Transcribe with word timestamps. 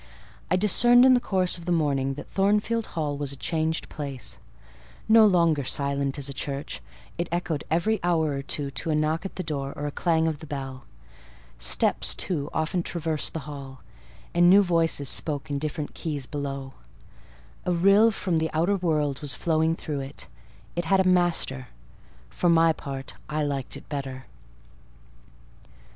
I 0.49 0.55
discerned 0.55 1.05
in 1.05 1.13
the 1.13 1.19
course 1.19 1.59
of 1.59 1.65
the 1.65 1.71
morning 1.71 2.15
that 2.15 2.27
Thornfield 2.27 2.87
Hall 2.97 3.15
was 3.19 3.31
a 3.31 3.35
changed 3.35 3.87
place: 3.87 4.39
no 5.07 5.27
longer 5.27 5.63
silent 5.63 6.17
as 6.17 6.27
a 6.27 6.33
church, 6.33 6.81
it 7.19 7.29
echoed 7.31 7.63
every 7.69 7.99
hour 8.01 8.31
or 8.31 8.41
two 8.41 8.71
to 8.71 8.89
a 8.89 8.95
knock 8.95 9.25
at 9.27 9.35
the 9.35 9.43
door, 9.43 9.73
or 9.75 9.85
a 9.85 9.91
clang 9.91 10.27
of 10.27 10.39
the 10.39 10.47
bell; 10.47 10.85
steps, 11.59 12.15
too, 12.15 12.49
often 12.51 12.81
traversed 12.81 13.33
the 13.33 13.41
hall, 13.41 13.81
and 14.33 14.49
new 14.49 14.63
voices 14.63 15.07
spoke 15.07 15.51
in 15.51 15.59
different 15.59 15.93
keys 15.93 16.25
below; 16.25 16.73
a 17.63 17.71
rill 17.71 18.09
from 18.09 18.37
the 18.37 18.49
outer 18.55 18.77
world 18.77 19.21
was 19.21 19.35
flowing 19.35 19.75
through 19.75 19.99
it; 19.99 20.25
it 20.75 20.85
had 20.85 20.99
a 20.99 21.07
master: 21.07 21.67
for 22.27 22.49
my 22.49 22.73
part, 22.73 23.13
I 23.29 23.43
liked 23.43 23.77
it 23.77 23.87
better. 23.87 24.25